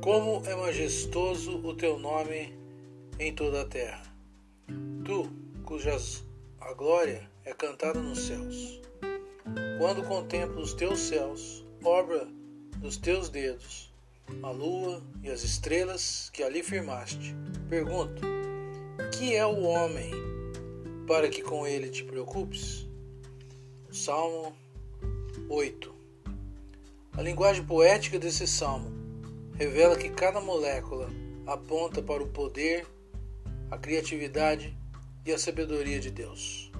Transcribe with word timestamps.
Como 0.00 0.42
é 0.46 0.56
majestoso 0.56 1.58
o 1.58 1.74
teu 1.74 1.98
nome 1.98 2.58
em 3.18 3.34
toda 3.34 3.60
a 3.60 3.64
terra. 3.66 4.02
Tu, 5.04 5.30
cujas 5.62 6.24
a 6.58 6.72
glória 6.72 7.30
é 7.44 7.52
cantada 7.52 8.00
nos 8.00 8.20
céus. 8.20 8.80
Quando 9.78 10.02
contemplo 10.04 10.62
os 10.62 10.72
teus 10.72 10.98
céus, 11.00 11.62
obra 11.84 12.26
dos 12.78 12.96
teus 12.96 13.28
dedos, 13.28 13.92
a 14.42 14.50
lua 14.50 15.02
e 15.22 15.28
as 15.30 15.44
estrelas 15.44 16.30
que 16.30 16.42
ali 16.42 16.62
firmaste, 16.62 17.36
pergunto: 17.68 18.22
que 19.18 19.34
é 19.34 19.44
o 19.44 19.64
homem 19.64 20.10
para 21.06 21.28
que 21.28 21.42
com 21.42 21.66
ele 21.66 21.90
te 21.90 22.04
preocupes? 22.04 22.88
Salmo 23.92 24.56
8. 25.50 25.93
A 27.16 27.22
linguagem 27.22 27.64
poética 27.64 28.18
desse 28.18 28.44
salmo 28.44 28.90
revela 29.54 29.96
que 29.96 30.08
cada 30.08 30.40
molécula 30.40 31.08
aponta 31.46 32.02
para 32.02 32.20
o 32.20 32.28
poder, 32.28 32.84
a 33.70 33.78
criatividade 33.78 34.76
e 35.24 35.32
a 35.32 35.38
sabedoria 35.38 36.00
de 36.00 36.10
Deus. 36.10 36.72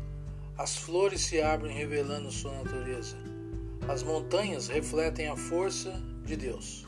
As 0.58 0.76
flores 0.76 1.20
se 1.20 1.40
abrem 1.40 1.76
revelando 1.76 2.32
sua 2.32 2.50
natureza. 2.50 3.16
As 3.86 4.02
montanhas 4.02 4.66
refletem 4.66 5.28
a 5.28 5.36
força 5.36 5.92
de 6.24 6.34
Deus. 6.34 6.84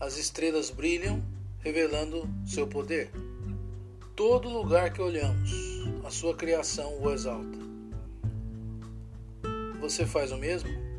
As 0.00 0.16
estrelas 0.16 0.70
brilham, 0.70 1.22
revelando 1.58 2.26
seu 2.46 2.66
poder. 2.66 3.10
Todo 4.16 4.48
lugar 4.48 4.94
que 4.94 5.02
olhamos, 5.02 5.50
a 6.04 6.10
sua 6.10 6.34
criação 6.34 7.02
o 7.02 7.10
exalta. 7.10 7.58
Você 9.78 10.06
faz 10.06 10.32
o 10.32 10.38
mesmo? 10.38 10.91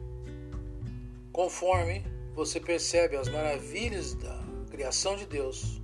Conforme 1.33 2.05
você 2.35 2.59
percebe 2.59 3.17
as 3.17 3.27
maravilhas 3.27 4.13
da 4.13 4.39
criação 4.69 5.15
de 5.15 5.25
Deus, 5.25 5.81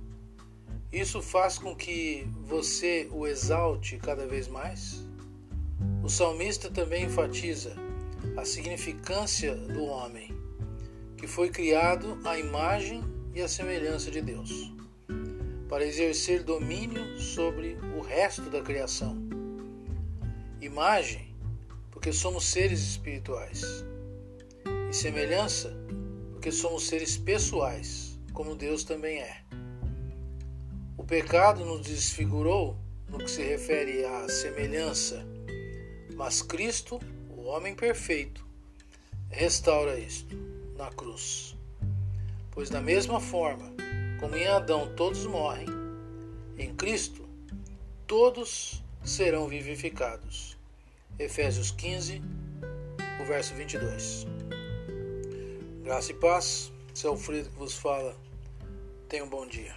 isso 0.92 1.20
faz 1.20 1.58
com 1.58 1.74
que 1.74 2.24
você 2.44 3.08
o 3.10 3.26
exalte 3.26 3.98
cada 3.98 4.28
vez 4.28 4.46
mais? 4.46 5.04
O 6.04 6.08
salmista 6.08 6.70
também 6.70 7.04
enfatiza 7.04 7.74
a 8.36 8.44
significância 8.44 9.56
do 9.56 9.82
homem, 9.86 10.32
que 11.16 11.26
foi 11.26 11.48
criado 11.48 12.16
à 12.24 12.38
imagem 12.38 13.02
e 13.34 13.42
à 13.42 13.48
semelhança 13.48 14.08
de 14.08 14.22
Deus, 14.22 14.72
para 15.68 15.84
exercer 15.84 16.44
domínio 16.44 17.18
sobre 17.18 17.76
o 17.98 18.00
resto 18.00 18.48
da 18.50 18.62
criação. 18.62 19.16
Imagem, 20.60 21.34
porque 21.90 22.12
somos 22.12 22.44
seres 22.44 22.80
espirituais, 22.80 23.84
e 24.90 24.92
semelhança, 24.92 25.72
porque 26.32 26.50
somos 26.50 26.88
seres 26.88 27.16
pessoais, 27.16 28.18
como 28.32 28.56
Deus 28.56 28.82
também 28.82 29.20
é. 29.20 29.40
O 30.96 31.04
pecado 31.04 31.64
nos 31.64 31.86
desfigurou 31.86 32.76
no 33.08 33.18
que 33.18 33.30
se 33.30 33.40
refere 33.40 34.04
à 34.04 34.28
semelhança, 34.28 35.24
mas 36.16 36.42
Cristo, 36.42 36.98
o 37.30 37.42
homem 37.44 37.72
perfeito, 37.72 38.44
restaura 39.28 39.96
isto 39.96 40.36
na 40.76 40.90
cruz. 40.90 41.56
Pois, 42.50 42.68
da 42.68 42.80
mesma 42.80 43.20
forma 43.20 43.72
como 44.18 44.34
em 44.34 44.48
Adão 44.48 44.92
todos 44.96 45.24
morrem, 45.24 45.68
em 46.58 46.74
Cristo 46.74 47.28
todos 48.08 48.82
serão 49.04 49.46
vivificados. 49.46 50.58
Efésios 51.16 51.70
15, 51.70 52.20
o 53.20 53.24
verso 53.24 53.54
22. 53.54 54.26
Graça 55.82 56.12
e 56.12 56.14
paz, 56.14 56.70
seu 56.92 57.12
Alfredo 57.12 57.48
que 57.48 57.58
vos 57.58 57.74
fala. 57.74 58.14
Tenha 59.08 59.24
um 59.24 59.28
bom 59.28 59.46
dia. 59.46 59.74